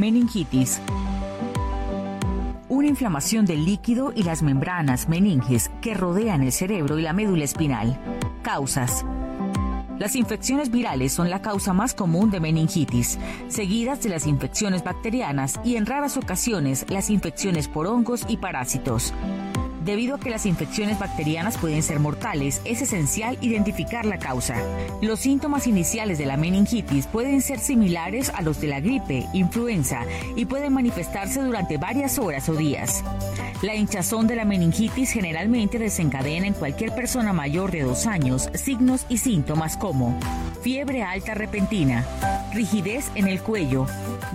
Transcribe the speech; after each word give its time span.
Meningitis 0.00 0.80
una 2.70 2.88
inflamación 2.88 3.44
del 3.44 3.66
líquido 3.66 4.12
y 4.14 4.22
las 4.22 4.42
membranas 4.42 5.08
meninges 5.10 5.70
que 5.82 5.92
rodean 5.92 6.42
el 6.42 6.52
cerebro 6.52 6.98
y 6.98 7.02
la 7.02 7.12
médula 7.12 7.44
espinal. 7.44 8.00
Causas. 8.42 9.04
Las 9.98 10.16
infecciones 10.16 10.70
virales 10.70 11.12
son 11.12 11.28
la 11.28 11.42
causa 11.42 11.74
más 11.74 11.92
común 11.92 12.30
de 12.30 12.40
meningitis, 12.40 13.18
seguidas 13.48 14.02
de 14.02 14.08
las 14.08 14.26
infecciones 14.26 14.82
bacterianas 14.82 15.60
y 15.62 15.76
en 15.76 15.84
raras 15.84 16.16
ocasiones 16.16 16.86
las 16.88 17.10
infecciones 17.10 17.68
por 17.68 17.86
hongos 17.86 18.24
y 18.26 18.38
parásitos. 18.38 19.12
Debido 19.84 20.16
a 20.16 20.20
que 20.20 20.28
las 20.28 20.44
infecciones 20.44 20.98
bacterianas 20.98 21.56
pueden 21.56 21.82
ser 21.82 22.00
mortales, 22.00 22.60
es 22.64 22.82
esencial 22.82 23.38
identificar 23.40 24.04
la 24.04 24.18
causa. 24.18 24.56
Los 25.00 25.20
síntomas 25.20 25.66
iniciales 25.66 26.18
de 26.18 26.26
la 26.26 26.36
meningitis 26.36 27.06
pueden 27.06 27.40
ser 27.40 27.58
similares 27.58 28.30
a 28.30 28.42
los 28.42 28.60
de 28.60 28.68
la 28.68 28.80
gripe, 28.80 29.26
influenza 29.32 30.02
y 30.36 30.44
pueden 30.44 30.74
manifestarse 30.74 31.40
durante 31.40 31.78
varias 31.78 32.18
horas 32.18 32.48
o 32.50 32.54
días. 32.54 33.02
La 33.62 33.74
hinchazón 33.74 34.26
de 34.26 34.36
la 34.36 34.44
meningitis 34.44 35.12
generalmente 35.12 35.78
desencadena 35.78 36.46
en 36.46 36.54
cualquier 36.54 36.94
persona 36.94 37.32
mayor 37.32 37.70
de 37.70 37.82
dos 37.82 38.06
años 38.06 38.48
signos 38.54 39.04
y 39.08 39.18
síntomas 39.18 39.76
como 39.76 40.18
fiebre 40.62 41.02
alta 41.02 41.34
repentina, 41.34 42.06
rigidez 42.52 43.10
en 43.14 43.28
el 43.28 43.40
cuello, 43.40 43.86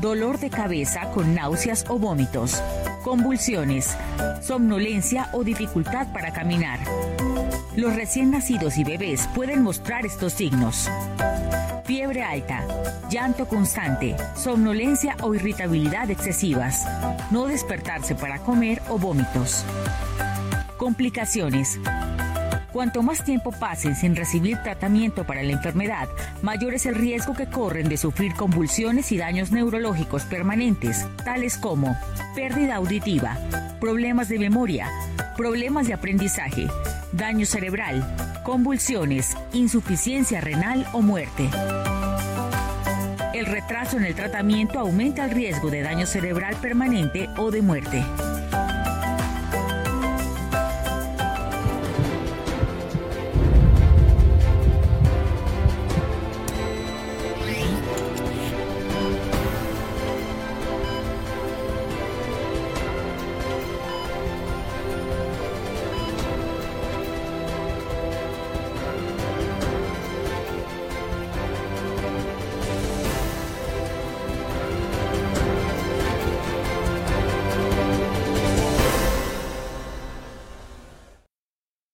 dolor 0.00 0.38
de 0.38 0.50
cabeza 0.50 1.10
con 1.10 1.34
náuseas 1.34 1.84
o 1.88 1.98
vómitos, 1.98 2.62
convulsiones, 3.02 3.96
somnolencia 4.42 5.28
o 5.34 5.44
dificultad 5.44 6.06
para 6.12 6.32
caminar. 6.32 6.80
Los 7.76 7.94
recién 7.94 8.30
nacidos 8.30 8.78
y 8.78 8.84
bebés 8.84 9.28
pueden 9.34 9.62
mostrar 9.62 10.06
estos 10.06 10.32
signos. 10.32 10.88
Fiebre 11.84 12.22
alta, 12.22 12.64
llanto 13.10 13.46
constante, 13.46 14.16
somnolencia 14.36 15.16
o 15.22 15.34
irritabilidad 15.34 16.10
excesivas, 16.10 16.86
no 17.30 17.46
despertarse 17.46 18.14
para 18.14 18.38
comer 18.38 18.80
o 18.88 18.98
vómitos. 18.98 19.64
Complicaciones 20.78 21.78
Cuanto 22.74 23.04
más 23.04 23.24
tiempo 23.24 23.52
pasen 23.52 23.94
sin 23.94 24.16
recibir 24.16 24.58
tratamiento 24.64 25.24
para 25.24 25.44
la 25.44 25.52
enfermedad, 25.52 26.08
mayor 26.42 26.74
es 26.74 26.86
el 26.86 26.96
riesgo 26.96 27.32
que 27.32 27.46
corren 27.46 27.88
de 27.88 27.96
sufrir 27.96 28.34
convulsiones 28.34 29.12
y 29.12 29.16
daños 29.16 29.52
neurológicos 29.52 30.24
permanentes, 30.24 31.06
tales 31.24 31.56
como 31.56 31.96
pérdida 32.34 32.74
auditiva, 32.74 33.38
problemas 33.80 34.28
de 34.28 34.40
memoria, 34.40 34.90
problemas 35.34 35.86
de 35.86 35.94
aprendizaje, 35.94 36.68
daño 37.12 37.46
cerebral, 37.46 38.04
convulsiones, 38.44 39.36
insuficiencia 39.52 40.40
renal 40.40 40.86
o 40.92 41.02
muerte. 41.02 41.50
El 43.32 43.46
retraso 43.46 43.96
en 43.96 44.04
el 44.04 44.14
tratamiento 44.14 44.78
aumenta 44.78 45.24
el 45.24 45.32
riesgo 45.32 45.70
de 45.70 45.82
daño 45.82 46.06
cerebral 46.06 46.56
permanente 46.56 47.28
o 47.36 47.50
de 47.50 47.62
muerte. 47.62 48.04